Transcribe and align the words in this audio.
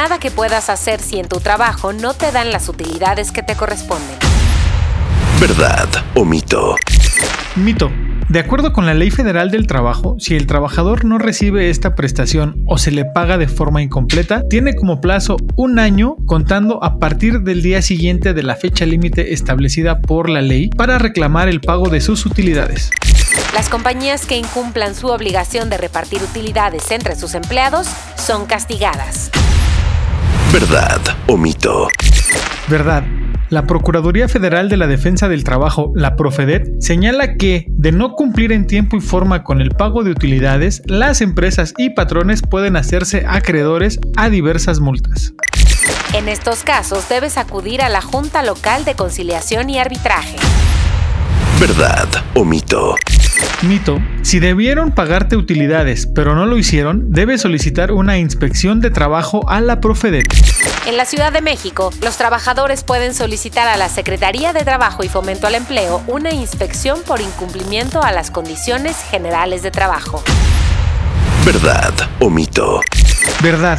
Nada 0.00 0.20
que 0.20 0.30
puedas 0.30 0.70
hacer 0.70 1.00
si 1.00 1.18
en 1.18 1.26
tu 1.26 1.40
trabajo 1.40 1.92
no 1.92 2.14
te 2.14 2.30
dan 2.30 2.52
las 2.52 2.68
utilidades 2.68 3.32
que 3.32 3.42
te 3.42 3.56
corresponden. 3.56 4.16
¿Verdad 5.40 5.88
o 6.14 6.24
mito? 6.24 6.76
Mito. 7.56 7.90
De 8.28 8.38
acuerdo 8.38 8.72
con 8.72 8.86
la 8.86 8.94
Ley 8.94 9.10
Federal 9.10 9.50
del 9.50 9.66
Trabajo, 9.66 10.14
si 10.20 10.36
el 10.36 10.46
trabajador 10.46 11.04
no 11.04 11.18
recibe 11.18 11.68
esta 11.68 11.96
prestación 11.96 12.62
o 12.68 12.78
se 12.78 12.92
le 12.92 13.06
paga 13.06 13.38
de 13.38 13.48
forma 13.48 13.82
incompleta, 13.82 14.42
tiene 14.48 14.76
como 14.76 15.00
plazo 15.00 15.36
un 15.56 15.80
año 15.80 16.14
contando 16.26 16.84
a 16.84 17.00
partir 17.00 17.40
del 17.40 17.60
día 17.60 17.82
siguiente 17.82 18.34
de 18.34 18.44
la 18.44 18.54
fecha 18.54 18.86
límite 18.86 19.32
establecida 19.32 20.00
por 20.00 20.28
la 20.28 20.42
ley 20.42 20.70
para 20.70 20.98
reclamar 20.98 21.48
el 21.48 21.60
pago 21.60 21.88
de 21.88 22.00
sus 22.00 22.24
utilidades. 22.24 22.92
Las 23.52 23.68
compañías 23.68 24.26
que 24.26 24.36
incumplan 24.36 24.94
su 24.94 25.08
obligación 25.08 25.68
de 25.68 25.76
repartir 25.76 26.22
utilidades 26.22 26.88
entre 26.92 27.16
sus 27.16 27.34
empleados 27.34 27.88
son 28.14 28.46
castigadas. 28.46 29.32
¿Verdad 30.52 31.00
o 31.26 31.36
mito? 31.36 31.88
Verdad. 32.68 33.04
La 33.50 33.66
Procuraduría 33.66 34.28
Federal 34.28 34.70
de 34.70 34.78
la 34.78 34.86
Defensa 34.86 35.28
del 35.28 35.44
Trabajo, 35.44 35.92
la 35.94 36.16
Profedet, 36.16 36.80
señala 36.80 37.36
que, 37.36 37.66
de 37.68 37.92
no 37.92 38.14
cumplir 38.14 38.52
en 38.52 38.66
tiempo 38.66 38.96
y 38.96 39.00
forma 39.00 39.44
con 39.44 39.60
el 39.60 39.70
pago 39.70 40.04
de 40.04 40.10
utilidades, 40.10 40.82
las 40.86 41.20
empresas 41.20 41.74
y 41.76 41.90
patrones 41.90 42.40
pueden 42.42 42.76
hacerse 42.76 43.24
acreedores 43.28 44.00
a 44.16 44.30
diversas 44.30 44.80
multas. 44.80 45.34
En 46.14 46.28
estos 46.28 46.62
casos 46.62 47.08
debes 47.10 47.36
acudir 47.36 47.82
a 47.82 47.90
la 47.90 48.00
Junta 48.00 48.42
Local 48.42 48.86
de 48.86 48.94
Conciliación 48.94 49.68
y 49.68 49.78
Arbitraje. 49.78 50.36
¿Verdad 51.60 52.08
o 52.34 52.44
mito? 52.44 52.94
Mito. 53.62 53.98
Si 54.22 54.38
debieron 54.38 54.92
pagarte 54.92 55.36
utilidades 55.36 56.06
pero 56.06 56.34
no 56.34 56.46
lo 56.46 56.58
hicieron, 56.58 57.12
debes 57.12 57.42
solicitar 57.42 57.92
una 57.92 58.18
inspección 58.18 58.80
de 58.80 58.90
trabajo 58.90 59.48
a 59.48 59.60
la 59.60 59.80
Profedet. 59.80 60.26
En 60.86 60.96
la 60.96 61.04
Ciudad 61.04 61.32
de 61.32 61.42
México, 61.42 61.90
los 62.02 62.16
trabajadores 62.16 62.82
pueden 62.82 63.14
solicitar 63.14 63.68
a 63.68 63.76
la 63.76 63.88
Secretaría 63.88 64.52
de 64.52 64.64
Trabajo 64.64 65.04
y 65.04 65.08
Fomento 65.08 65.46
al 65.46 65.54
Empleo 65.54 66.02
una 66.06 66.32
inspección 66.32 66.98
por 67.06 67.20
incumplimiento 67.20 68.02
a 68.02 68.12
las 68.12 68.30
condiciones 68.30 68.96
generales 69.10 69.62
de 69.62 69.70
trabajo. 69.70 70.22
¿Verdad 71.44 71.92
o 72.20 72.30
mito? 72.30 72.80
Verdad. 73.42 73.78